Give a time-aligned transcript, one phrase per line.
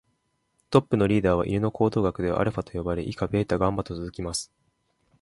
[0.71, 4.51] トップのリーダーは犬の行動学ではアルファと呼ばれ、以下ベータ、ガンマと続きます。